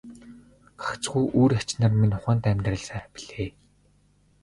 [0.83, 3.49] Гагцхүү үр ач нар минь ухаантай амьдраасай билээ.